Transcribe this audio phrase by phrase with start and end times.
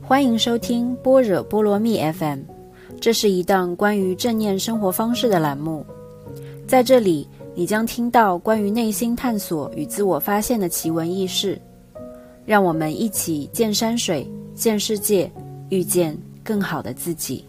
[0.00, 2.40] 欢迎收听般若波罗蜜 FM，
[3.00, 5.84] 这是一档关于正念生活方式的栏目。
[6.66, 11.60] 在这里，你将听到关于内心探索与自我发现的奇闻异事。
[12.44, 15.30] 让我们一起见山水、见世界，
[15.68, 17.44] 遇见更好的自己。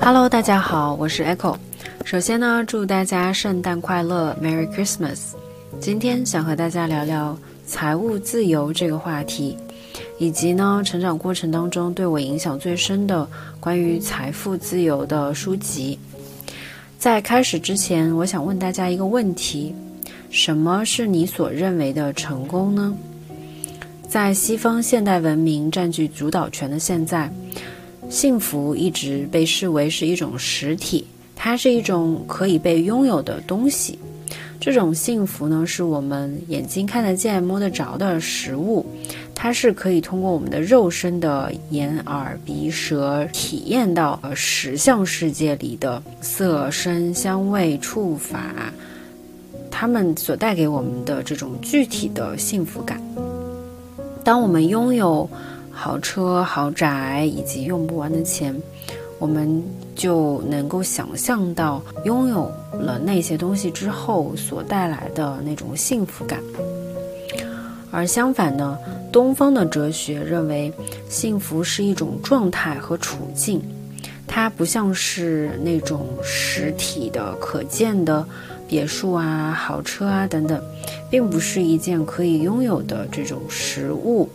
[0.00, 1.56] Hello，大家好，我是 Echo。
[2.04, 5.32] 首先呢，祝大家圣诞快乐，Merry Christmas。
[5.80, 7.36] 今天想和大家聊聊
[7.66, 9.56] 财务自由这个话题。
[10.18, 13.28] 以及呢，成长过程当中对我影响最深的
[13.60, 15.98] 关于财富自由的书籍。
[16.98, 19.74] 在开始之前，我想问大家一个问题：
[20.30, 22.96] 什么是你所认为的成功呢？
[24.08, 27.30] 在西方现代文明占据主导权的现在，
[28.08, 33.98] 幸福一直被视为是一种实体，它是一种可以被拥有的东西。
[34.60, 38.86] 这种幸福呢，是我们眼睛看得见、摸得着的食物。
[39.34, 48.72] 它是可以通过我们的肉身的眼、耳、鼻、舌体验到呃实相世界里的色、声、香味、触、法，
[49.70, 52.98] 它们所带给我们的这种具体的幸福感。
[54.22, 55.28] 当我们拥有
[55.70, 58.54] 豪车、豪宅以及用不完的钱，
[59.18, 59.62] 我们
[59.94, 66.40] 就能够想象到拥有了那些东西之后所带来的那种幸福感。
[67.90, 68.78] 而相反呢？
[69.14, 70.72] 东方的哲学认为，
[71.08, 73.62] 幸福是一种状态和处境，
[74.26, 78.26] 它不像是那种实体的、可见的
[78.66, 80.60] 别墅啊、豪车啊等等，
[81.08, 84.28] 并不是一件可以拥有的这种实物。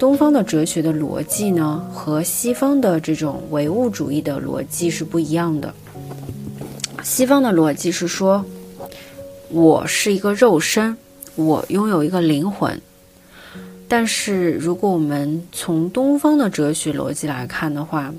[0.00, 5.72] 东方的哲学的逻辑呢，和西方的这种唯物主义的逻辑是不一样的。
[7.04, 8.44] 西方的逻辑是说，
[9.48, 10.96] 我是一个肉身，
[11.36, 12.82] 我拥有一个灵魂。
[13.90, 18.12] 但是，如果我们从东方的哲学逻辑来看的话，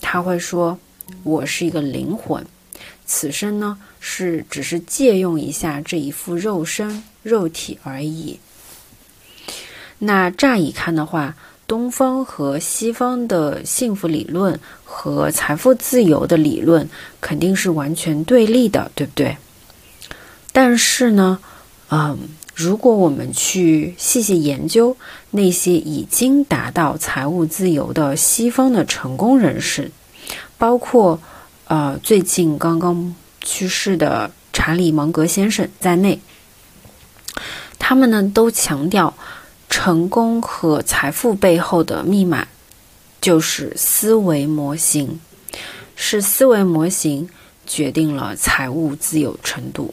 [0.00, 0.76] 他会说
[1.22, 2.44] ：“我是一个灵魂，
[3.04, 8.40] 此生呢是只是借用一下这一副肉身肉体而已。”
[10.00, 11.36] 那乍一看的话，
[11.68, 16.90] 东方和西方的幸福理论和财富自由的理论
[17.20, 19.36] 肯定是完全对立的，对不对？
[20.50, 21.38] 但是呢，
[21.90, 22.18] 嗯。
[22.56, 24.96] 如果我们去细细研究
[25.32, 29.90] 那些已经达到财务自由的西方的成功人士，
[30.56, 31.20] 包括
[31.66, 36.18] 呃最近刚刚去世的查理芒格先生在内，
[37.78, 39.12] 他们呢都强调，
[39.68, 42.48] 成功和财富背后的密码
[43.20, 45.20] 就是思维模型，
[45.94, 47.28] 是思维模型
[47.66, 49.92] 决定了财务自由程度。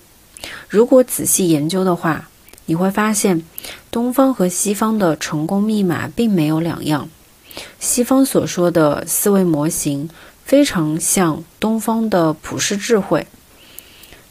[0.69, 2.29] 如果仔细研究的话，
[2.65, 3.43] 你会发现，
[3.91, 7.09] 东方和西方的成功密码并没有两样。
[7.79, 10.09] 西方所说的思维模型
[10.45, 13.27] 非常像东方的普世智慧。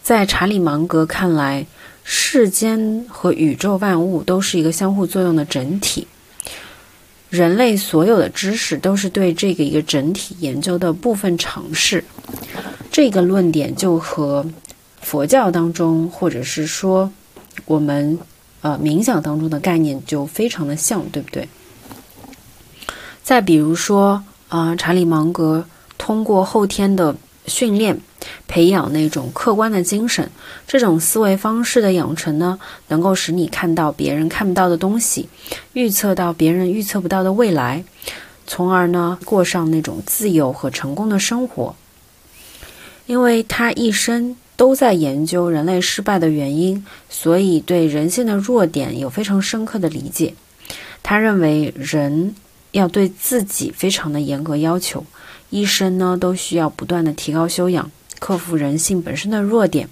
[0.03, 1.67] 在查理芒格看来，
[2.03, 6.09] 世间和宇宙万物都是一个相互作用的整体，
[7.29, 12.03] 人类所有的知识都是对这个一个整体研究的部分尝试。
[12.91, 14.45] 这个论点就和
[15.01, 17.13] 佛教当中，或者是说。
[17.65, 18.19] 我们
[18.61, 21.49] 呃冥想当中的概念就非常的像，对不对？
[23.23, 25.65] 再比如说啊，查理芒格
[25.97, 27.15] 通过后天的
[27.47, 28.01] 训练，
[28.49, 30.31] 培养那种客观的精神，
[30.67, 32.59] 这种思维方式的养成呢，
[32.89, 35.29] 能够使你看到别人看不到的东西，
[35.73, 37.85] 预测到别人预测不到的未来，
[38.47, 41.75] 从而呢过上那种自由和成功的生活。
[43.07, 44.37] 因为他一生。
[44.57, 50.35] 都在研究人类失败的原因，所以对人性的弱点有非常深刻的理解。
[51.03, 52.35] 他认为人
[52.71, 55.05] 要对自己非常的严格要求，
[55.51, 59.89] 一生呢都需要不断的提高修养，克服人性本身的弱点。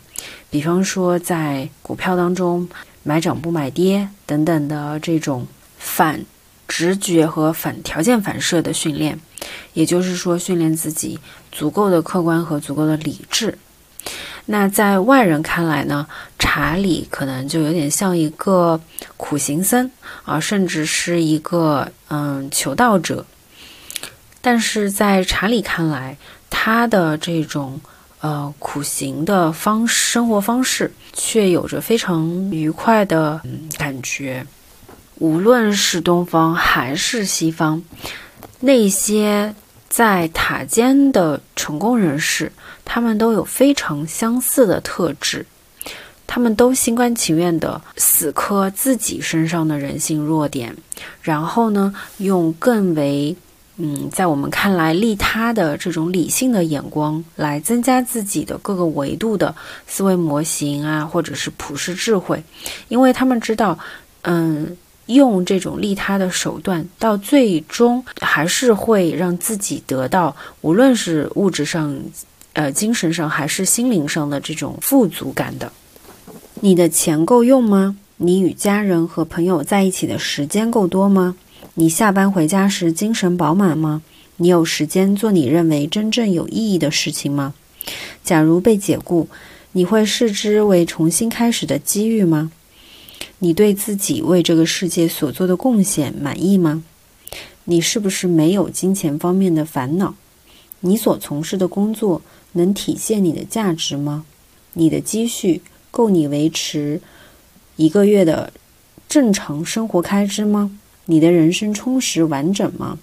[0.51, 2.69] 比方说，在股票当中
[3.03, 5.47] 买涨不买跌等等的这种
[5.79, 6.25] 反
[6.69, 9.19] 直觉和反条件反射的训练，
[9.73, 11.19] 也就是说，训练自己
[11.51, 13.59] 足够的客观和足够的理智。
[14.53, 16.05] 那在外人看来呢，
[16.37, 18.81] 查理可能就有点像一个
[19.17, 19.89] 苦行僧
[20.25, 23.25] 啊，甚至是一个嗯求道者。
[24.41, 26.17] 但是在查理看来，
[26.51, 27.81] 他的这种
[28.21, 33.41] 呃苦行的方生活方式，却有着非常愉快的
[33.79, 34.45] 感觉。
[35.19, 37.81] 无论是东方还是西方，
[38.59, 39.55] 那些。
[39.91, 42.51] 在塔尖的成功人士，
[42.85, 45.45] 他们都有非常相似的特质，
[46.29, 50.77] 他们都心甘情愿地死磕自己身上的人性弱点，
[51.21, 53.37] 然后呢，用更为
[53.79, 59.53] 嗯，在我们看来利他的这种理性的眼光来增加自己的各个维度的
[59.89, 62.41] 思维模型啊，或者是普世智慧，
[62.87, 63.77] 因为他们知道，
[64.23, 64.77] 嗯。
[65.15, 71.97] 用这种利他的手段，到最终还是会让自己得到，无论是物质上、
[72.53, 75.73] 呃精神上还是心灵上的这种富足感的。
[76.61, 77.97] 你的钱够用吗？
[78.17, 81.37] 你与家人和朋友在一起的时间够多吗？
[81.75, 84.03] 你下班回家时精神饱满吗？
[84.37, 87.55] 你有时间做你认为真正有意义的事情吗？
[88.23, 89.29] 假如被解雇，
[89.73, 92.51] 你会视之为重新开始的机遇吗？
[93.41, 96.83] 你对自己为这个世界所做的贡献满意吗？
[97.65, 100.15] 你是不是没有金钱方面的烦恼？
[100.81, 102.21] 你所从事的工作
[102.53, 104.25] 能体现你的价值吗？
[104.75, 107.01] 你的积蓄够你维持
[107.77, 108.53] 一个月的
[109.09, 110.79] 正常生活开支吗？
[111.07, 112.99] 你的人生充实完整吗？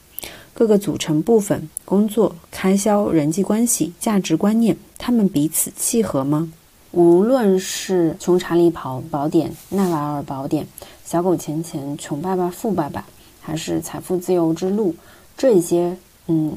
[0.53, 6.51] 各个组成部分——工作、开销、人际关系、价值观念，他们彼此契合吗？
[6.97, 10.63] 无论是《穷查理跑宝典》《纳瓦尔宝典》
[11.05, 13.01] 《小狗钱钱》《穷爸爸富爸爸》，
[13.39, 14.89] 还是《财富自由之路》
[15.37, 15.95] 这些，
[16.25, 16.51] 嗯，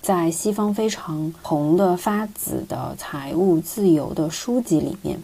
[0.00, 5.18] 在西方非常红的发紫的财务自由的书籍里面，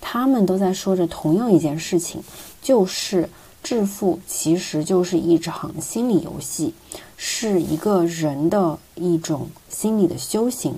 [0.00, 2.22] 他们都在说着同样一件事情，
[2.62, 3.28] 就是
[3.62, 6.72] 致富其实就是一场心理游戏，
[7.18, 10.74] 是一个人的一种心理的修行。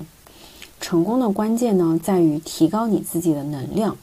[0.85, 3.97] 成功的关键呢，在于提高你自己的能量。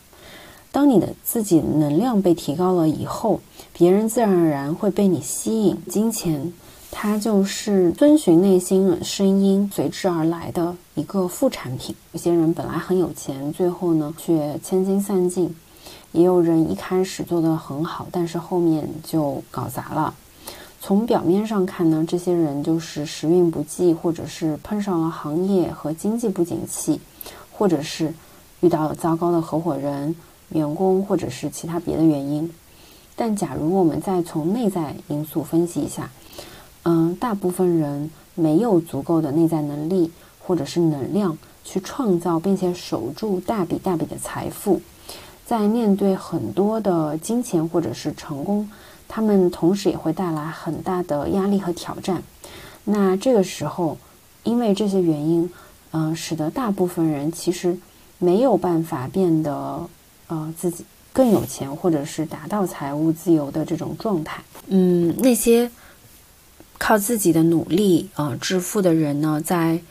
[0.72, 3.40] 当你的自己能量被提高了以后，
[3.72, 5.78] 别人自然而然会被你吸引。
[5.88, 6.52] 金钱，
[6.90, 11.96] 它就是遵循内心的声音随之而来的一个副产品。
[12.14, 15.50] 有些人本来很有钱，最后呢却千金散尽；
[16.12, 20.16] 也有人一开始做得很好，但是后面就搞砸了。
[20.84, 27.00] 从表面上看呢，这些人就是时运不济，或者是碰上了行业和经济不景气，
[27.52, 28.12] 或者是
[28.62, 30.16] 遇到了糟糕的合伙人、
[30.50, 32.52] 员工，或者是其他别的原因。
[33.16, 36.10] 但假如我们再从内在因素分析一下，
[36.82, 44.82] 嗯，大部分人没有足够的内在能力或者是能量去创造并且守住大笔大笔的财富，
[45.46, 48.68] 在面对很多的金钱或者是成功。
[49.14, 52.24] 他们同时也会带来很大的压力和挑战。
[52.86, 53.98] 那这个时候，
[54.44, 55.52] 因为这些原因，
[55.92, 57.78] 嗯，使得大部分人其实
[58.20, 59.86] 没有办法变得
[60.28, 64.42] 呃自己更有钱，或者是达到财务自由的这种状态。
[64.68, 65.70] 嗯，那些
[66.78, 69.82] 靠自己的努力啊致富的人呢，在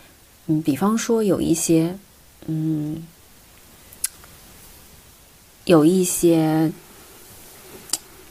[0.47, 1.99] 嗯，比方说有一些
[2.47, 3.07] 嗯，
[5.67, 6.73] 有一些。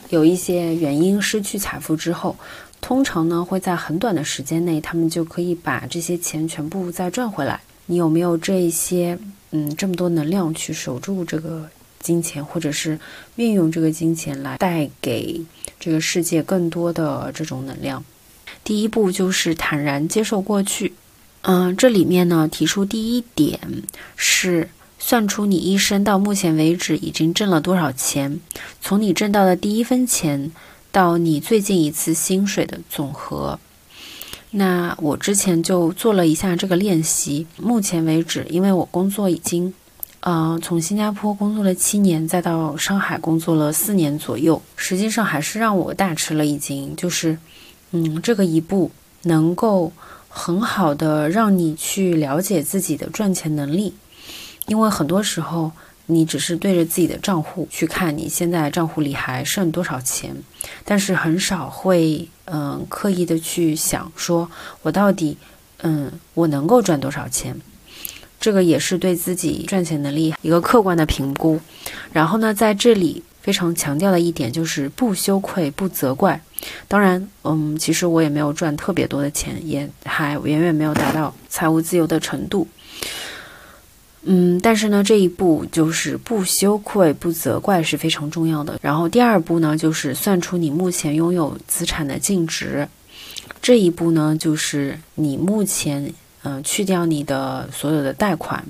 [0.10, 2.36] 有一些原因失去财富之后，
[2.82, 7.60] 通常呢会在很短的时间内，他们就可以把这些钱全部再赚回来。
[7.86, 9.18] 你有没有这一些
[9.52, 11.70] 嗯这么多能量去守住这个
[12.00, 13.00] 金钱，或者是
[13.36, 15.40] 运用这个金钱来带给
[15.80, 18.04] 这个世界更多的这种能量？
[18.64, 20.94] 第一步就是坦然接受过去。
[21.44, 23.60] 嗯，这里面呢提出第一点
[24.16, 24.70] 是。
[25.00, 28.40] 算出你一生到目前为止已经挣了多少钱，
[28.82, 30.52] 从你挣到的第一分钱
[30.92, 33.60] 到你最近一次薪水的总和。
[34.52, 37.48] 那我之前就做了一下这个练习。
[37.58, 39.74] 目前为止，因为我工作已经，
[40.20, 46.96] 呃，从新加坡工作了七年，再到上海工作了四年左右，实际上还是让我大吃了一惊。
[46.96, 47.38] 就是，
[47.92, 48.92] 嗯，这个一步
[49.24, 49.94] 能够
[50.28, 53.94] 很好的让你去了解自己的赚钱能力。
[54.70, 55.72] 因为很多时候，
[56.06, 60.36] 你只是对着自己的账户去看，你现在账户里还剩多少钱，
[60.86, 64.50] 但是很少会，嗯，刻意的去想，说
[64.84, 65.38] 我到底，
[65.82, 67.60] 嗯，我能够赚多少钱？
[68.40, 71.60] 这个也是对自己赚钱能力一个客观的评估。
[72.14, 76.42] 然后呢，在这里非常强调的一点就是不羞愧、不责怪。
[76.88, 82.68] 当然，嗯，其实我也没有赚特别多的钱，也还远远没有达到财务自由的程度。
[84.24, 88.78] 嗯，但是呢，这一步就是不羞愧、不责怪是非常重要的。
[88.82, 92.88] 然后第二步呢，就是算出你目前拥有资产的净值。
[93.62, 98.64] 这一步呢，就是你目前，嗯，去掉你的所有的贷款，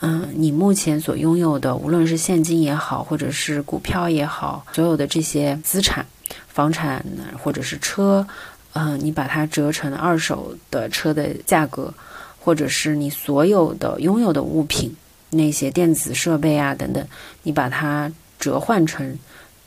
[0.00, 6.04] 嗯，你目前所拥有的，无论是现金也好，或者是股票也好，所有的这些资产，
[6.48, 7.04] 房产
[7.40, 8.26] 或者是车，
[8.72, 11.94] 嗯，你把它折成二手的车的价格。
[12.44, 14.92] 或者是你所有的拥有的物品，
[15.30, 17.06] 那些电子设备啊等等，
[17.44, 19.16] 你把它折换成，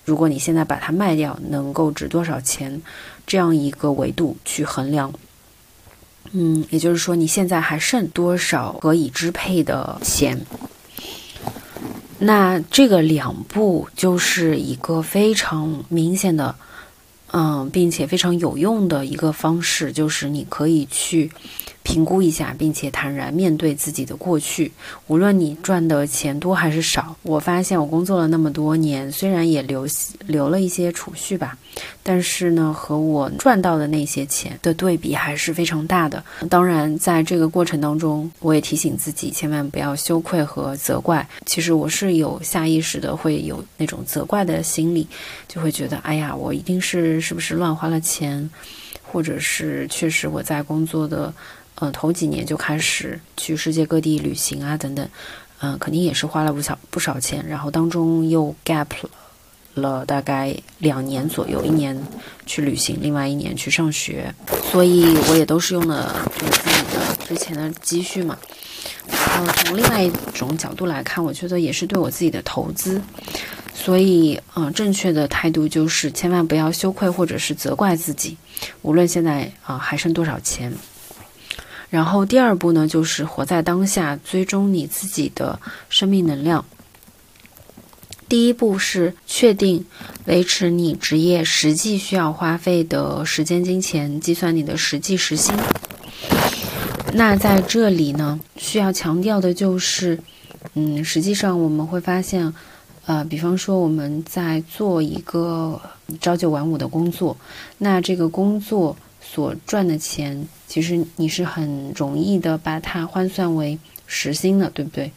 [0.04, 2.82] 如果你现在把它卖掉，能够值多少钱，
[3.26, 5.14] 这样一个维度去衡量。
[6.32, 10.46] 嗯，也就是说，你现在还剩多少可以支配的钱？
[12.20, 16.56] 那这个两步就是一个非常明显的，
[17.32, 21.32] 嗯，并且非常有用的一个方式，就是你可以去。
[21.86, 24.72] 评估一下，并且坦然面对自己的过去。
[25.06, 29.88] 无论你赚的钱多还是少，我发现我工作了那么多年，虽然也留
[30.26, 31.60] 留了一些储蓄吧，
[32.02, 36.26] 但是呢，和我赚到的那些钱的对比还是非常大的。
[36.50, 41.30] 当然，在这个过程当中，我也提醒自己千万不要羞愧和责怪。
[41.46, 45.08] 其实我是有下意识的会有那种责怪的心理，
[45.48, 48.50] 就会觉得，哎呀，我一定是是不是乱花了钱，
[49.04, 51.32] 或者是确实我在工作的。
[51.82, 55.08] 嗯，头几年就开始去世界各地旅行啊，等等，
[55.60, 57.46] 嗯，肯定也是花了不少不少钱。
[57.48, 59.10] 然后当中又 gap 了
[59.74, 62.02] 了大概两年左右，一年
[62.46, 64.34] 去旅行，另外一年去上学，
[64.72, 68.38] 所以我也都是用了就是自己的之前的积蓄嘛。
[69.10, 73.02] 嗯，从另外一种角度来看，我觉得也是对我自己的投资。
[73.74, 78.38] 所以，嗯，正确的态度就是千万不要羞愧或者是责怪自己，
[78.82, 80.74] 无论现在啊还剩多少钱。
[81.96, 86.66] 然后第二步呢，就是活在当下，追踪你自己的生命能量。
[88.28, 89.86] 第一步是确定
[90.26, 95.56] 维持你职业实际需要花费的时间、金钱，计算你的实际时薪。
[97.14, 100.20] 那在这里呢，需要强调的就是，
[100.74, 102.54] 嗯，实际上我们会发现，
[103.06, 105.80] 呃，比方说我们在做一个
[106.20, 107.38] 朝九晚五的工作，
[107.78, 108.98] 那这个工作。
[109.36, 113.78] 所赚的钱，其实你是很容易的把它换算为
[114.08, 115.12] 时薪的，对不对？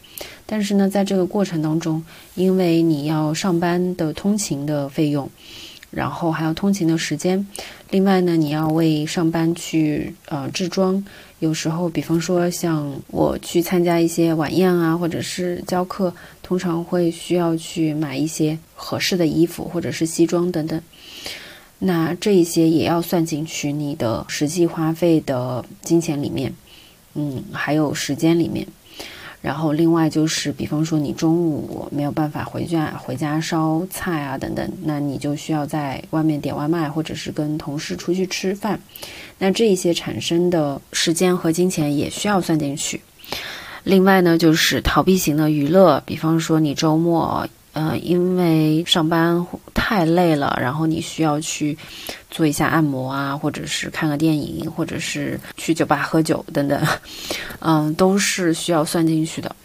[0.45, 2.03] 但是呢，在这个过程当中，
[2.35, 5.29] 因为你要上班的通勤的费用，
[5.89, 7.47] 然后还有通勤的时间，
[7.91, 11.01] 另外呢，你要为上班去呃置装，
[11.39, 20.81] 有时候，比方说像我去参加一些晚宴啊，或者是教课，通常会需要去买一些合适的衣服或者是西装等等。
[21.81, 26.53] 那这一些也要算进去你的实际花费的金钱里面，
[27.15, 28.67] 嗯，还有时间里面。
[29.41, 38.77] 然后另外就是，比方说你中午没有办法回家回家烧菜啊等等，那你就需要在外面点外卖，或者是跟同事出去吃饭。
[39.37, 42.99] 那这一些产生的时间和金钱也需要算进去。
[43.85, 47.47] 另外呢，就是逃避型的娱乐，比方说你周末。
[47.79, 51.77] 呃，因为上班太累了，然后你需要去
[52.29, 56.77] 做一下按摩啊，或者是看个电影，或者是去酒吧喝酒等等，
[57.61, 59.55] 嗯，都是需要算进去的。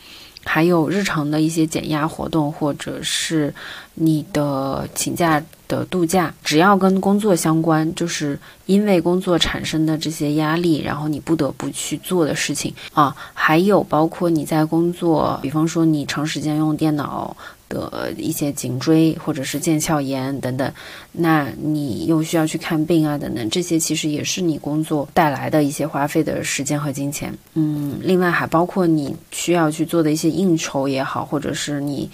[0.44, 3.52] 还有日常的一些减压活动，或者是
[3.94, 13.16] 你的请假的度假，只要跟工作相关，就是因为工作产生的这些压力，然后你不得不去做的事情啊。
[13.32, 17.36] 还有包括你在工作，比方说你长时间用电脑。
[17.74, 20.72] 的一些颈椎或者是腱鞘炎等等，
[21.10, 27.36] 那你又需要去看病啊等等，这些其实也是你工作带来的一些花费的时间和金钱。
[27.54, 32.08] 嗯，另外还包括你需要去做的一些应酬也好，或者是你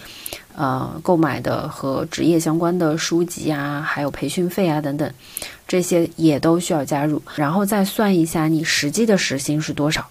[0.56, 5.12] 呃购买的和职业相关的书籍啊，还有培训费啊等等，
[5.68, 10.08] 这些也都需要加入，然后再算一下你实际的时薪是多少，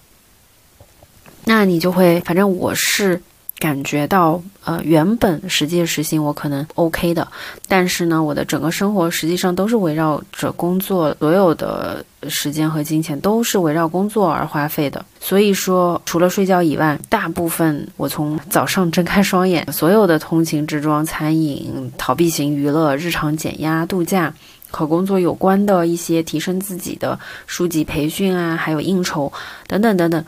[1.44, 3.20] 那你就会，反正我是。
[3.60, 7.28] 感觉到，呃，原本实际时薪我可能 OK 的，
[7.68, 15.04] 但是呢，我的整个生活实际上都是围绕着工作，所有的时间和金钱都是围绕工作而花费的。
[15.20, 24.32] 所以说，除了睡觉以外，大部分我从早上睁开双眼，所有的通勤、置装、餐饮、逃避型娱乐、日常减压、度假
[24.70, 29.30] 和工作有关的一些提升自己的书籍培训啊，还有应酬
[29.66, 30.24] 等等等等，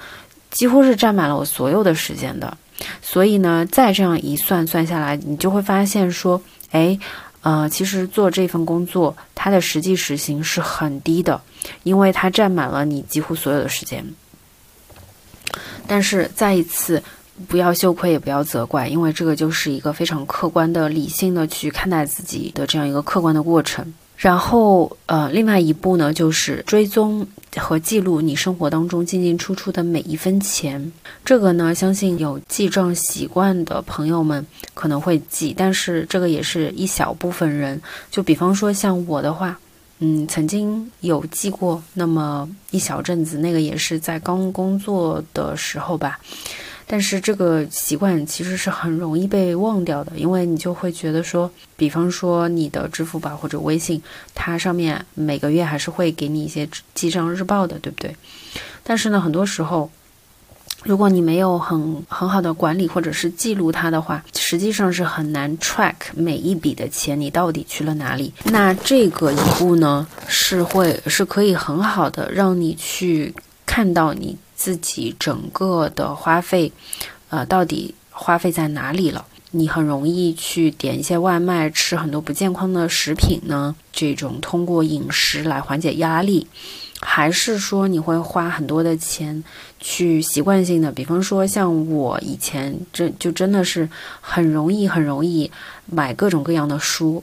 [0.51, 2.59] 几乎是占满了我所有的时间的。
[3.01, 6.99] 所以呢，再这样一算算下来，你就会发现说，哎，
[7.43, 11.41] 呃，其实做这份工作，它的实际时薪是很低的，
[11.83, 14.05] 因为它占满了你几乎所有的时间。
[15.87, 17.03] 但是再一次，
[17.49, 23.93] 不要羞愧，也不要责怪，因为这个就是一个非常客观的、理性的去看待自己的这样一个客观的过程。
[24.23, 27.27] 然后，呃，另外一步呢，就是追踪
[27.57, 30.93] 和记录你生活当中进进出出的每一分钱。
[31.25, 37.83] 这个呢，相信有记账习惯的朋友们可能会记，但是这个也是一小部分人。
[38.13, 39.59] 就比方说像我的话，
[39.99, 46.21] 嗯，曾经有记过那么一小阵子，那个也是在刚工作的时候吧。
[46.87, 54.03] 但是这个习惯其实是很容易被忘掉的，因为你就会觉得说，比方说你的支付宝或者微信，
[54.35, 58.15] 它上面每个月还是会给你一些记账日报的，对不对？
[58.83, 59.91] 但是呢，很多时候。
[60.85, 68.33] 如果你没有很很好的管理或者是记录它的话，实际上是很难 track 每一笔的钱你到底去了哪里。
[68.47, 73.33] 那这个一步呢，是会是可以很好的让你去
[73.65, 76.71] 看到你自己整个的花费，
[77.31, 79.27] 呃，到底花费在哪里了。
[79.51, 83.75] 你很容易去点一些外卖，吃很多不健康的食品呢？
[83.93, 86.47] 这种通过饮食来缓解压力。
[87.01, 89.43] 还是说你会花很多的钱
[89.81, 93.89] 去习惯性的，比方说像我以前真就真的是
[94.21, 95.51] 很容易很容易
[95.87, 97.21] 买各种各样的书，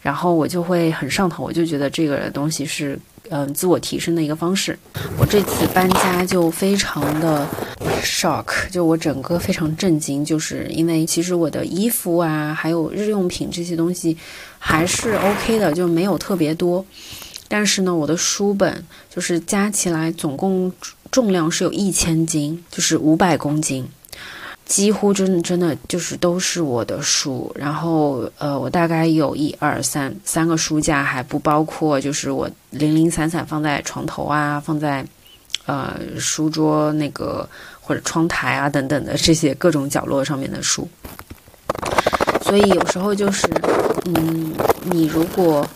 [0.00, 2.98] 然后我就会很上头，我就觉得这个东西是
[3.30, 4.78] 嗯自我提升的一个方式。
[5.18, 7.46] 我这次搬家就非常的
[8.02, 14.16] shock，就我整个非常震惊，就是因为其实我的衣服啊，还有日用品这些东西
[14.58, 16.84] 还是 OK 的，就没有特别多。
[17.50, 20.70] 但是呢，我的书本就是加起来总共
[21.10, 23.88] 重量是有一千斤，就是五百公斤，
[24.68, 27.50] 几乎真的真的就是都是我的书。
[27.56, 35.04] 然后呃，我大概有一二三三个书架，还不包括就是我零零散散放在床头啊，放在
[35.66, 37.48] 呃书桌那个
[37.80, 40.86] 或者窗台啊等等的这些各种角落上面的书。
[42.42, 43.48] 所以有时候就是，
[44.04, 45.66] 嗯，你如果。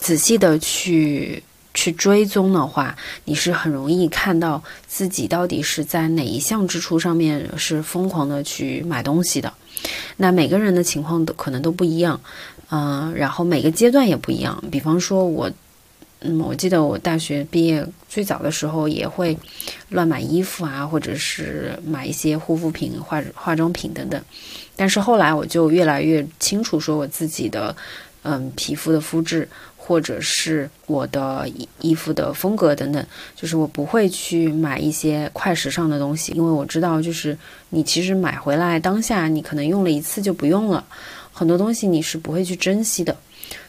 [0.00, 1.42] 仔细的去
[1.74, 9.52] 去追踪的话，你是很容易看到自己到底是在哪一项支出上面是疯狂的去买东西的。
[10.16, 12.18] 那每个人的情况都可能都不一样，
[12.70, 14.62] 嗯，然后每个阶段也不一样。
[14.70, 15.50] 比方说，我，
[16.20, 19.36] 嗯，我记得我大学毕业最早的时候也会
[19.88, 24.22] 乱买衣服啊，或者是买一些护肤品、化化妆品等等。
[24.76, 27.76] 但是后来我就越来越清楚，说我自己的，
[28.22, 29.48] 嗯，皮肤的肤质。
[29.86, 31.46] 或者是我的
[31.80, 37.36] 衣服的风格等等，就是我不会去买一些快时尚的东西，因为我知道，就是
[37.68, 40.82] 你其实买回来当下你可能用了一次就不用了，
[41.34, 43.14] 很多东西你是不会去珍惜的。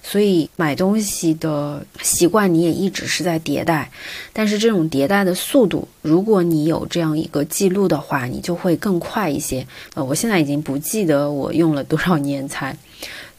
[0.01, 3.91] 所以买东西的习惯你也一直是在迭代，
[4.32, 9.67] 但是这种迭代的速度，如果你有这样一个记录的话，你就会更快一些。
[9.95, 12.78] 呃，我现在已经不记得我用了多少年才。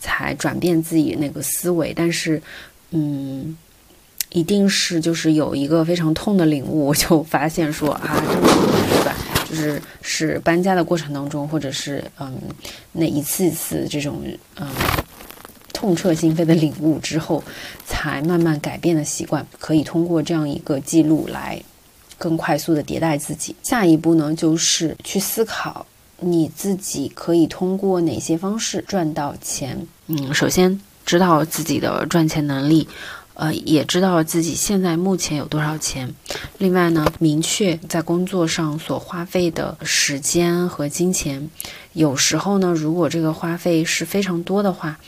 [0.07, 2.41] 才转变自己那个思维，但是，
[2.93, 3.57] 嗯，
[4.31, 8.47] 一定是就是有一个非常痛的领悟，我就发现说啊，这个
[8.89, 9.17] 对吧？
[9.51, 12.39] 就是是搬家的过程当中，或者是嗯
[12.93, 14.23] 那一次一次这种
[14.55, 14.69] 嗯
[15.73, 17.43] 痛彻心扉的领悟之后，
[17.85, 21.61] 才慢慢改变的习惯，可以通过这样一个记录来
[22.17, 23.57] 更快速的迭代自己。
[23.65, 25.85] 下一步呢，就是去思考。
[26.21, 29.87] 你自己可以通过哪些方式赚到钱？
[30.07, 32.89] 嗯，首先知道自己的赚钱能力，
[33.35, 36.15] 呃，也知道自己现在目前有多少钱。
[36.59, 41.51] 另外呢，明确在工作上所花费的时间和金钱。
[41.93, 44.99] 有时候呢，如果这个花费是非常多的话，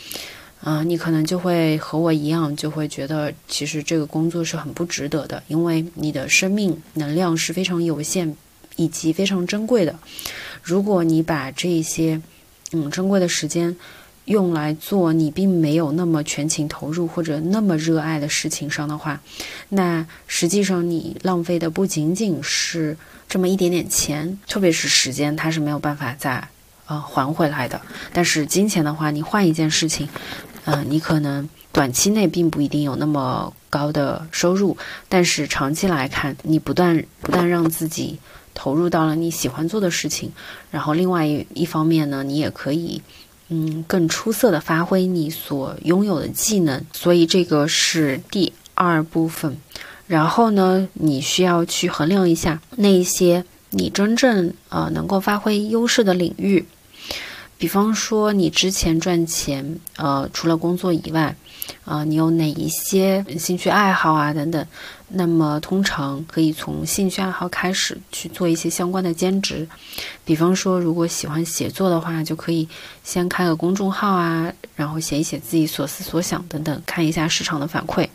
[0.63, 8.37] 嗯，你可能就会和我一样，就会觉得其实这个工作是很不值得的，因为你的生命能量是非常有限
[8.77, 9.95] 以及非常珍贵的。
[10.69, 12.21] 如果你把这些，
[12.73, 13.75] 嗯，珍贵的时间
[14.27, 19.19] 用来做你并没有那么全情投入或者那么热爱的事情上的话，
[19.71, 22.95] 那实际上你浪费的不仅仅是
[23.31, 26.47] 这么一点点钱，特别是时间，它是没有办法再
[26.85, 27.81] 呃还回来的。
[28.13, 30.07] 但是金钱的话，你换一件事情，
[30.67, 34.77] 嗯，你可能短期内并不一定有那么高的收入，
[35.09, 38.19] 但是长期来看，你不断不断让自己。
[38.61, 40.33] 投入到了你喜欢做的事情，
[40.73, 43.01] 然后另外一一方面呢，你也可以，
[43.51, 46.85] 嗯，更出色的发挥你所拥有的技能。
[46.93, 49.57] 所以这个是第二部分。
[50.09, 56.67] 然后呢，你需要去衡量一下那些你真正呃能够发挥优势的领域。
[57.59, 61.37] 比方说，你之前赚钱，呃，除了工作以外，
[61.85, 64.67] 啊，你有哪一些兴趣爱好啊等等？
[65.09, 69.67] 那么，通常可以从兴趣爱好开始去做一些相关的兼职。
[70.25, 72.69] 比方说，如果喜欢写作的话，就可以
[73.03, 78.07] 先开个公众号啊，然后写一写自己所思所想等等，看一下市场的反馈。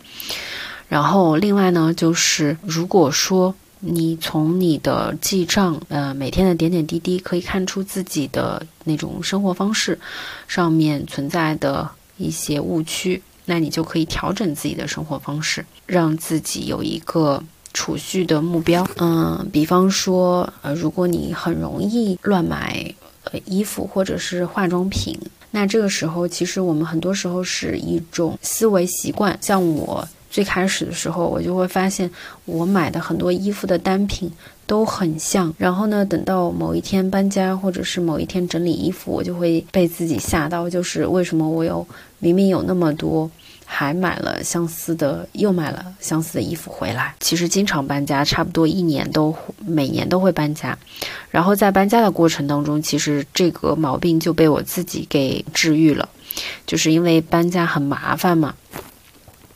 [0.88, 3.54] 然后，另外呢，就是如果说。
[3.86, 10.00] 你从你的记账，呃，每天的点点滴滴，可以看出自己的那种生活方式
[10.48, 18.88] 上面存在的一些误区，那你就可以调整自己的生活方式，让自己有一个储蓄的目标。
[18.97, 22.93] 嗯，比方说，呃，如果你很容易乱买
[23.25, 25.19] 呃衣服或者是化妆品，
[25.51, 29.38] 那这个时候其实我们很多时候是一种思维习惯。
[29.41, 32.10] 像我最开始的时候，我就会发现
[32.45, 34.32] 我买的很多衣服的单品。
[34.65, 41.86] 都很像，然后呢，等到某一天搬家，或者是某一天整理衣服，我就会被自己吓到，就是为什么我有
[42.19, 43.30] 明明有那么多，
[43.65, 47.13] 还买了相似的，又买了相似的衣服回来。
[47.19, 50.78] 其实经常搬家，差不多一年都每年都会搬家，
[51.30, 56.08] 然后在搬家的过程当中，其实这个毛病就被我自己给治愈了，
[56.65, 58.56] 就是因为搬家很麻烦嘛。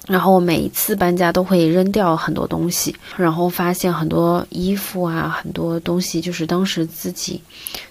[0.07, 7.41] 然后每一次搬家都会扔掉很多东西，然后发现很多衣服啊，很多东西，就是当时自己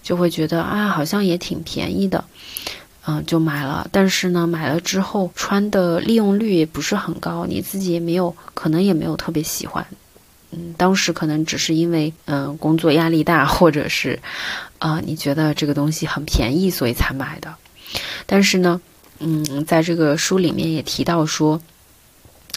[0.03, 2.25] 就会觉得啊，好像也挺便宜的，
[3.07, 3.87] 嗯，就买了。
[3.93, 9.87] 但是呢，买了之后穿的利用率也不是很高，你自己也没有，可能也没有特别喜欢。
[10.53, 14.19] 嗯，当时可能只是因为嗯工作压力大，或者是
[14.79, 17.55] 啊你觉得这个东西很便宜，所以才买的。
[18.25, 18.81] 但是呢，
[19.19, 21.61] 嗯，在这个书里面也提到说。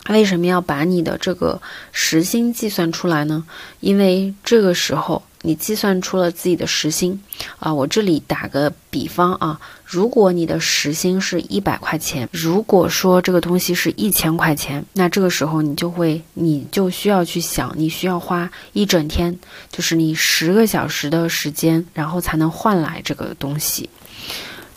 [0.10, 3.44] 为什么要把你的这个时薪计算出来呢？
[3.80, 7.22] 因为这个时候你计算出了自己的时薪
[7.60, 7.72] 啊。
[7.72, 19.38] 我这里打个比方啊，如果你的时薪是一百块钱，如果说这个东西是一千块钱，那这个时候你就会，你就需要去想，你需要花一整天，
[19.72, 23.88] 就是你十个小时的时间，然后才能换来这个东西。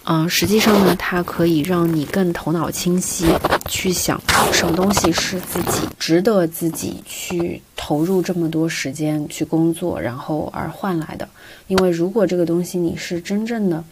[0.05, 3.27] 嗯，实际上呢，它可以让你更头脑清晰，
[3.73, 4.21] 去想
[4.53, 11.27] 什么东西是自己值得自己去投入这么多时间去工作，然后而换来的。
[11.69, 13.83] 因为如果这个东西你是真正的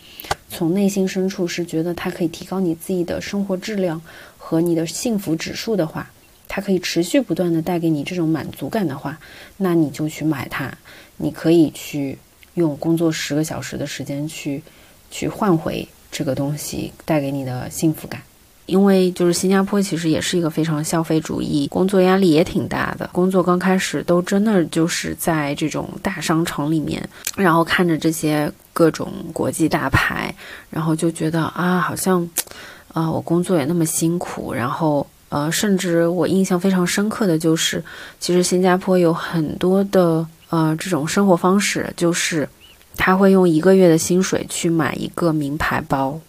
[0.51, 4.03] 从内心深处是觉得它可以提高你自己的生活质量
[4.37, 6.11] 和你的幸福指数的话，
[6.47, 9.19] 它可以持续不断的带给你这种满足感的话，
[9.57, 10.71] 那你就去买它。
[11.17, 12.19] 你可以去
[12.53, 14.63] 用工作十个小时的时间去
[15.11, 15.89] 去换回。
[16.13, 18.21] 这个东西带给你的幸福感，
[18.71, 23.11] 因为就是新加坡其实也是一个非常消费主义，工作压力也挺大的。
[23.13, 27.07] 工作刚开始都真的就是在这种大商场里面，
[27.37, 30.33] 然后看着这些各种国际大牌，
[30.71, 32.29] 然后就觉得啊，好像，
[32.95, 34.55] 啊，我工作也那么辛苦。
[34.55, 37.83] 然后呃，甚至我印象非常深刻的就是，
[38.21, 42.49] 其实新加坡有很多的呃这种生活方式，就是。
[42.97, 46.21] 他会用一个月的薪水去买一个名牌包，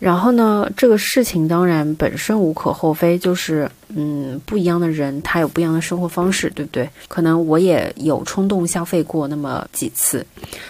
[0.00, 6.88] 然后呢，这个事情当然本身无可厚非，就是嗯，不一样的人他有不一样的生活方式，对不对？
[7.08, 10.26] 可能我也有冲动消费过那么几次，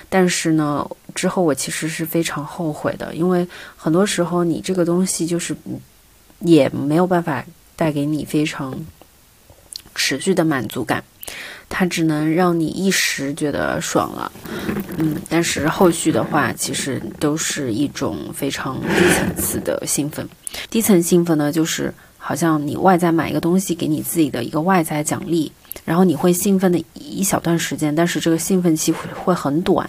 [0.09, 5.57] 但是呢，之后我其实是非常后悔的，因为很多时候你这个东西就是
[6.41, 8.85] 也没有办法带给你非常
[9.95, 11.03] 持续的满足感。
[11.77, 14.31] 它只能让你一时觉得爽了，
[14.99, 20.25] 嗯，但是后续的话，其实都是一种非常低层次的兴奋。
[20.71, 25.51] 低层兴奋呢，就是好像你外在买一个东西给你自己的一个外在奖励，
[25.85, 29.85] 然后你会兴奋的一小段时间，但是这个兴奋期会会很短。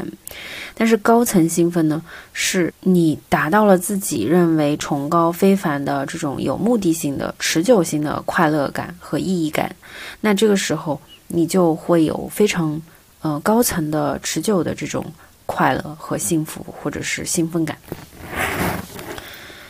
[0.74, 2.02] 但是高层兴奋呢，
[2.34, 9.76] 是你达到了自己认为崇高非凡的这种有目的性的持久性的快乐感和意义感，
[10.21, 11.00] 那这个时候。
[11.36, 12.82] 你就会有非常，
[13.21, 15.06] 呃，高层的持久的这种
[15.45, 17.78] 快乐和幸福，或者是兴奋感。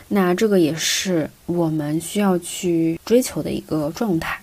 [0.08, 4.40] 那这个也是我们需要去追求的一个状态。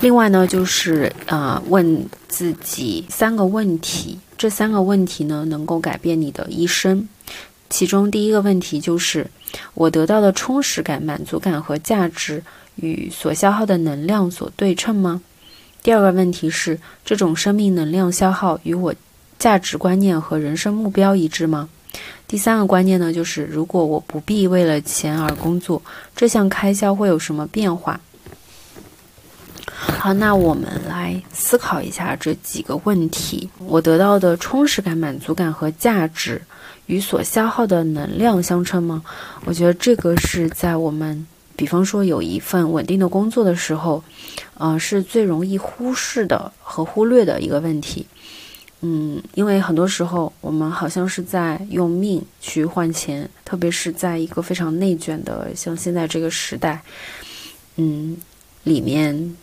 [0.00, 7.08] 另外呢，就是啊，问自己三个问题，这三个问题呢，能够改变你的一生。
[7.70, 9.26] 其中第一个问题就是：
[9.72, 12.42] 我得到的充实感、满足感和价值
[12.74, 15.22] 与所消耗的能量所对称吗？
[15.84, 18.94] 第二个问题是，这种生命能量消耗与我
[19.38, 21.68] 价值观念和人生目标一致吗？
[22.26, 25.82] 第三个观念呢，就是如果我不必为了钱而工作，
[26.16, 28.00] 这项开销会有什么变化？
[29.76, 36.40] 好，那我们来思考一下这几个问题：我得到的充实感、满足感和价值
[36.86, 39.02] 与所消耗的能量相称吗？
[39.44, 41.26] 我觉得这个是在我们。
[41.56, 44.02] 比方说，有一份稳定的工作的时候，
[44.58, 48.06] 呃，是最容易忽视的和忽略的一个问题。
[48.80, 56.82] 嗯，因为很多时候我们好像是在用命去换钱，特别是在一个非常内卷的像现在这个时代，
[57.76, 58.16] 嗯，
[58.64, 59.36] 里面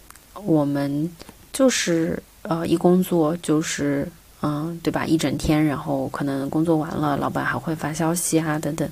[0.43, 1.10] 我们
[1.52, 4.08] 就是呃一工作就是
[4.41, 8.88] 嗯对吧一整天，然后可能工作完了，老板还会发消息啊等等。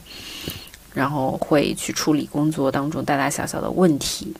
[0.94, 4.34] 然后会去处理工作当中大大小小的问题。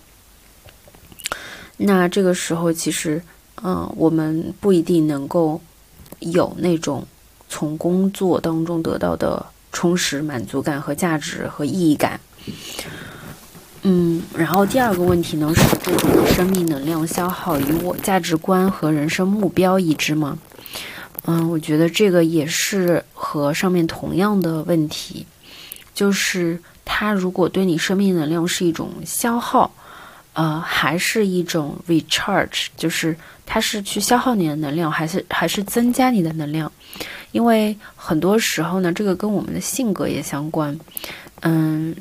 [1.78, 3.22] 那这个时候其实，
[3.64, 5.62] 嗯，我们不一定能够
[6.20, 7.06] 有那种
[7.48, 12.20] 从工作当中得到的充实、满足感和价值和意义感。
[13.84, 20.38] 嗯，然后第二个问题呢是这种生命能量消耗与我价值观和人生目标一致吗？
[21.24, 25.26] 嗯，我觉得这个也是和上面同样的问题，
[26.00, 29.70] 就是它如果对你生命能量是一种消耗，
[30.32, 33.14] 呃，还是一种 recharge，就是
[33.46, 36.72] 它是去消耗你的能量，还是还是增加你的能量？
[37.34, 40.80] 因为很多时候呢，这个跟我们的性格也相关。
[41.42, 41.94] 嗯，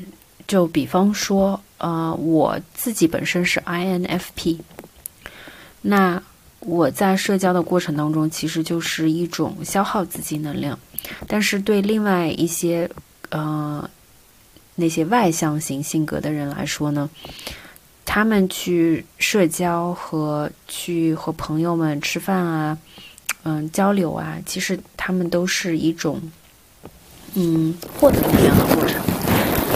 [0.47, 1.59] 就比方说。
[1.81, 4.59] 呃，我自己本身是 INFP，
[5.81, 6.21] 那
[6.59, 10.77] 我在社交的过程当中，其实就是一种消耗自己能量。
[11.25, 12.91] 但是对另外一些
[13.29, 13.89] 呃
[14.75, 17.09] 那些外向型性格的人来说呢，
[18.05, 22.77] 他们去社交和去和朋友们吃饭啊，
[23.43, 26.21] 嗯交流啊，其实他们都是一种
[27.35, 29.01] 嗯获得能量的过程。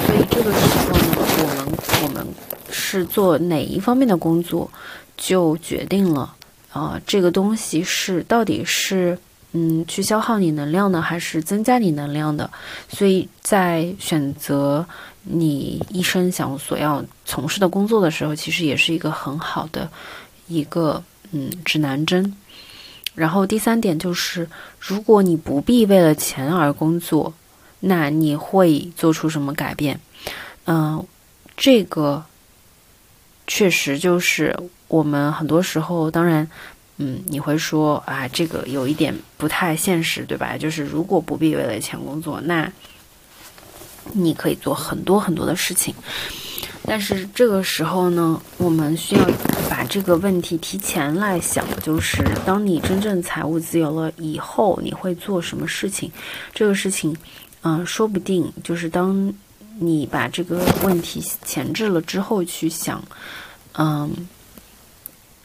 [0.05, 1.19] 所以这个时候呢。
[1.35, 1.67] 我们
[2.03, 2.27] 我们
[2.69, 4.69] 是做哪一方面的工作，
[5.17, 6.35] 就决定了
[6.71, 9.17] 啊，这个东西是到底是
[9.53, 12.49] 嗯去消耗你能量呢，还是增加你能量的？
[12.89, 14.85] 所以在选择
[15.23, 19.89] 你一生想所要从事的工作的时候，其实也是一个很好的
[20.47, 22.35] 一个嗯指南针。
[23.15, 27.33] 然后第三点就是，如果你不必为了钱而工作，
[27.79, 29.99] 那你会做出什么改变？
[30.65, 31.05] 嗯。
[31.55, 32.25] 这个
[33.45, 36.49] 确实就是我们很多时候，当然，
[36.97, 40.58] 嗯，你会说啊，这个有一点不太现实，对吧？
[40.58, 42.71] 就是如果不必为了钱工作，那
[44.13, 45.93] 你可以做很多很多的事情。
[46.86, 49.25] 但是这个时候呢，我们需要
[49.69, 56.12] 把这个问题提前来想，就是当你真正财务自由了以后，你会做什么事情？
[56.53, 57.15] 这个事情，
[57.62, 59.34] 嗯，说不定就是当。
[59.79, 63.03] 你把这个问题前置了之后去想，
[63.71, 64.27] 嗯，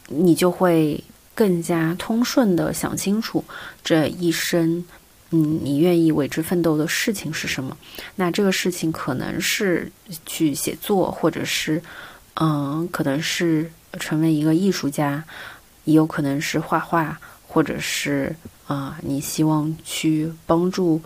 [0.09, 1.03] 你就会
[1.39, 3.45] 更加通顺的想清楚
[3.85, 4.85] 这一生，
[5.31, 7.77] 嗯，你愿意为之奋斗的事情是什么？
[8.17, 9.93] 那这个事情可能是
[10.27, 11.81] 去写作，或者是，
[12.35, 13.71] 嗯，可能是
[14.01, 15.23] 成为一个艺术家，
[15.85, 18.35] 也有可能是画画，或者是
[18.67, 21.01] 啊，你希望去帮助，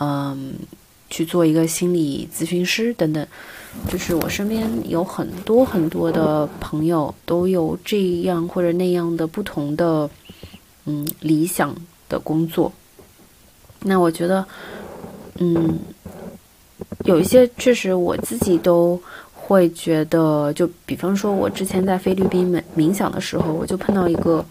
[0.00, 0.52] 嗯。
[1.10, 3.26] 去做一个心理咨询师等等，
[3.86, 10.08] 就是我身边有很多很多的朋友都有这样或者那样的不同的
[10.84, 11.74] 嗯理想
[12.08, 12.72] 的工作。
[13.80, 14.44] 那我觉得，
[15.38, 15.78] 嗯，
[17.04, 19.00] 有一些确实我自己都
[19.32, 24.44] 会觉得，就比方说，我之前在菲律宾冥冥想的时候，我就碰到一个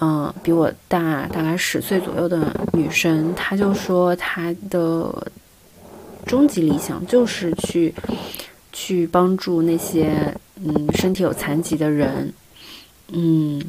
[0.00, 5.26] 嗯比我大大概十岁左右的女生，她就说她的。
[6.26, 7.94] 终极理想就是去，
[8.72, 12.32] 去帮助那些嗯身体有残疾的人，
[13.12, 13.60] 嗯，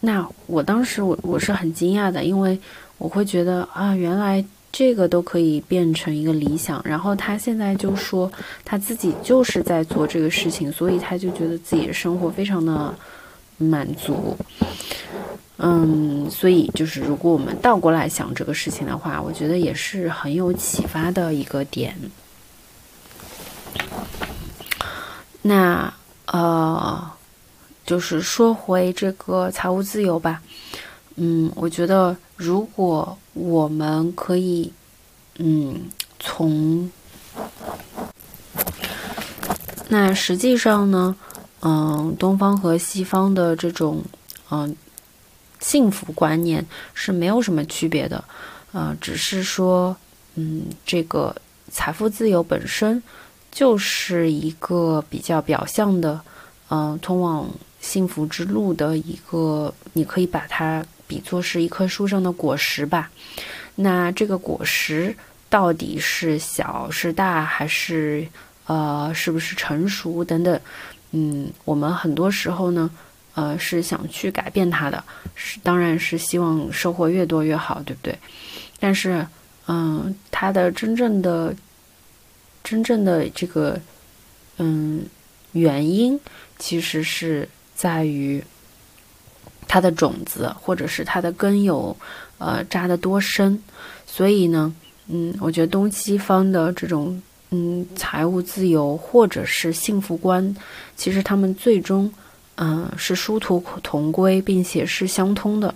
[0.00, 2.58] 那我当时我我是很惊讶的，因为
[2.98, 6.80] 我会觉得啊，原来这个都可以变成一个理想。
[6.84, 8.30] 然后他现在就说
[8.64, 12.94] 他自己就是在做这个事情，所以他就觉得自己的生活非常的
[13.58, 14.36] 满足。
[15.64, 21.96] 嗯，所以就是如果我们倒过来想这个事情的话，我觉得也是很有启发的一个点。
[25.40, 25.94] 那
[26.26, 27.08] 呃，
[27.86, 30.42] 就是说回这个财务自由吧。
[31.14, 34.72] 嗯，我觉得如果我们可以，
[35.38, 35.82] 嗯，
[36.18, 36.90] 从
[39.88, 41.14] 那实际上呢，
[41.60, 44.02] 嗯，东方和西方的这种，
[44.50, 44.76] 嗯。
[45.62, 48.22] 幸福观念是没有什么区别的，
[48.72, 49.96] 呃，只是说，
[50.34, 51.34] 嗯，这个
[51.70, 53.00] 财富自由本身
[53.52, 56.20] 就是一个比较表象的，
[56.68, 57.48] 嗯，通往
[57.80, 63.08] 幸福之路的一个，你可以把它比作是一棵树上的果实吧。
[63.76, 65.14] 那这个果实
[65.48, 68.26] 到底是小是大，还是
[68.66, 70.60] 呃，是不是成熟等等？
[71.12, 72.90] 嗯，我们很多时候呢。
[73.34, 75.02] 呃，是想去改变他的，
[75.34, 78.14] 是当然是希望收获越多越好，对不对？
[78.78, 79.26] 但是，
[79.68, 81.54] 嗯，他的真正的、
[82.62, 83.80] 真正的这个，
[84.58, 85.06] 嗯，
[85.52, 86.20] 原因
[86.58, 88.44] 其实是在于
[89.66, 91.96] 它的种子或者是它的根有
[92.36, 93.58] 呃扎得多深。
[94.06, 94.74] 所以呢，
[95.06, 100.54] 嗯，我觉得东西方的这种嗯财务自由或者是幸福观，
[100.96, 102.12] 其实他们最终。
[102.56, 105.74] 嗯，是殊途同归，并且是相通的。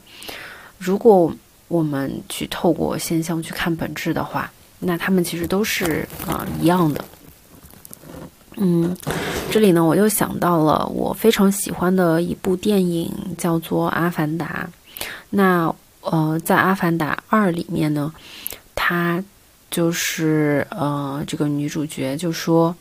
[0.79, 1.33] 如果
[1.69, 7.05] 我们去透过现象去看本质的话，那他们其实都是啊一样的。
[8.59, 8.97] 嗯，
[9.51, 14.69] 这里呢，我又想到了我非常喜欢的一部电影，叫做《阿凡达》。
[15.31, 18.13] 那呃，在《阿凡达二》里面呢，
[18.75, 19.23] 她
[19.71, 22.75] 就是呃这个女主角就说，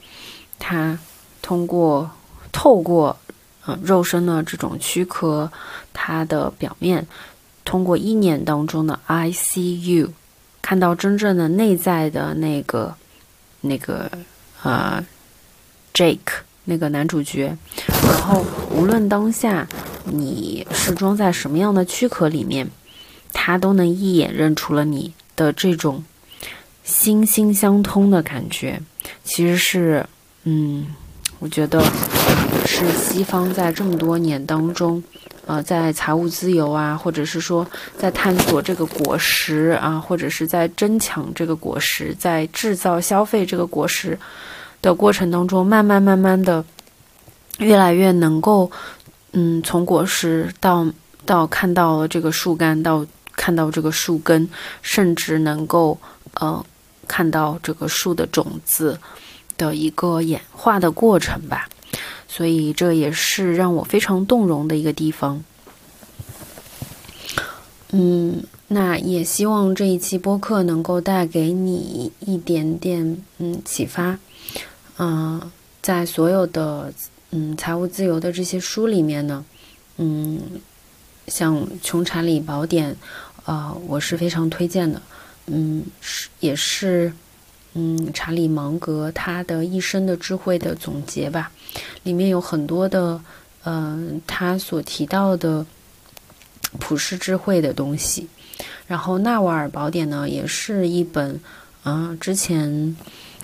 [0.60, 0.98] 她
[1.42, 2.10] 通过
[2.52, 3.18] 透过
[3.66, 5.52] 呃肉身的这种躯壳，
[5.94, 7.06] 它的表面，
[7.64, 10.14] 通过意念当中的 I C U，
[10.62, 12.96] 看到真正的内在的那个
[13.62, 14.12] 那个
[14.64, 15.06] 呃。
[15.98, 17.58] Jake 那个男主角，
[18.04, 19.66] 然后无论当下
[20.04, 22.70] 你是装在什么样的躯壳里面，
[23.32, 26.04] 他都能一眼认出了你的这种
[26.84, 28.82] 心心相通的感觉。
[29.24, 30.06] 其实是，
[30.44, 30.88] 嗯，
[31.40, 31.82] 我觉得
[32.66, 35.02] 是西方在这么多年当中，
[35.46, 37.66] 呃，在财务自由啊，或者是说
[37.98, 44.18] 在探索这个果实啊，或者是在争抢这个果实，在制造消费这个果实。
[44.82, 46.64] 的过程当中，慢慢慢慢的，
[47.58, 48.70] 越来越能够，
[49.32, 50.86] 嗯，从果实到
[51.26, 53.04] 到看到了这个树干，到
[53.36, 54.48] 看到这个树根，
[54.84, 55.98] 甚至能够
[56.36, 56.64] 呃
[57.08, 59.00] 看到这个树的种子
[59.58, 61.68] 的一个演化的过程吧。
[62.36, 65.42] 所以这也是让我非常动容的一个地方。
[67.92, 74.20] 嗯，那也希望这一期播客能够带给你一点点嗯启发。
[74.98, 75.50] 嗯，
[75.82, 76.94] 在所有的
[77.32, 79.46] 嗯财务自由的这些书里面呢，
[79.96, 80.42] 嗯，
[81.28, 82.92] 像《穷查理宝典》，
[83.46, 85.02] 呃，我是非常推荐的。
[85.46, 87.14] 嗯，是也是
[87.76, 91.52] 嗯查理芒格他的一生的智慧的总结吧，
[92.02, 93.22] 里面有很多的
[93.64, 95.64] 嗯他所提到的
[96.80, 98.28] 普世智慧的东西。
[98.88, 101.40] 然后《纳瓦尔宝典》呢，也是一本
[101.84, 102.96] 嗯之前。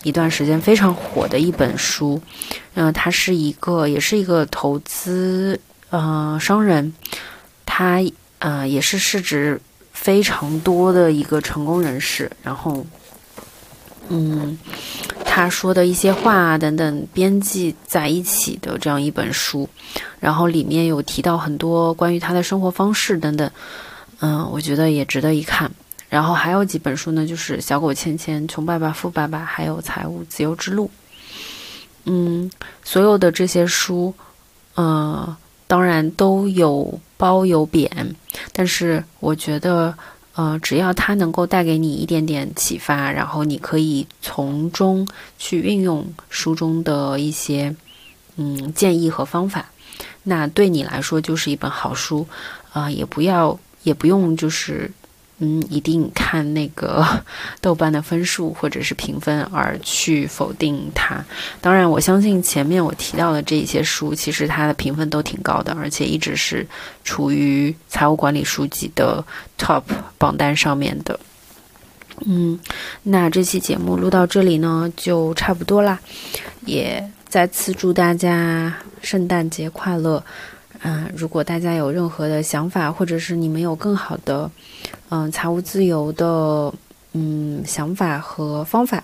[0.03, 2.19] 一段时间非常火的一本书，
[2.73, 5.59] 嗯，他是一个，也是一个投资
[5.91, 6.91] 呃商人，
[7.67, 8.01] 他
[8.39, 9.61] 呃也是市值
[9.93, 12.31] 非常多的一个成功人士。
[12.41, 12.83] 然后，
[14.13, 14.59] 嗯，
[15.23, 19.69] 他说的一些话啊等等，编辑在一起的这样一本书，
[20.19, 23.49] 然后里面有提到很多关于他的生活方式等等，
[24.19, 25.71] 嗯，我觉得也值得一看。
[26.09, 30.87] 然后还有几本书呢，就是《小狗钱钱》《穷爸爸富爸爸》，还有《财务自由之路》。
[32.03, 32.51] 嗯，
[32.83, 34.13] 所有的这些书，
[34.75, 38.13] 呃，当然都有褒有贬，
[38.51, 39.97] 但是我觉得，
[40.33, 47.75] 呃，只要它能够带给你一点点启发，然后你可以从中去运用书中的一些
[48.37, 49.69] 嗯建议和方法，
[50.23, 52.27] 那对你来说就是一本好书
[52.71, 54.91] 啊，也不要也不用就是。
[55.43, 57.03] 嗯，一定看那个
[57.59, 61.25] 豆瓣的分数或者是评分而去否定它。
[61.59, 66.67] 当然，我相信前面我提到的这些书，其实它的评分都挺高的，而且一直是
[67.03, 69.25] 处于财务管理书籍的
[69.57, 69.81] top
[70.19, 71.19] 榜单上面的。
[72.27, 72.59] 嗯，
[73.01, 75.99] 那这期节目录到这里呢，就差不多啦。
[76.65, 80.23] 也再次祝大家圣诞节快乐。
[80.81, 84.49] 啊，如果大家有任何的想法，或者是你们有更好的，
[85.09, 86.73] 嗯，财务自由的，
[87.13, 89.03] 嗯，想法和方法，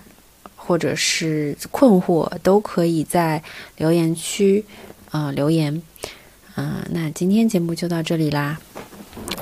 [0.56, 3.42] 或者是困惑，都可以在
[3.76, 4.64] 留言区，
[5.10, 5.80] 啊，留言。
[6.56, 8.58] 嗯，那今天节目就到这里啦，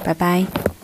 [0.04, 0.75] 拜拜。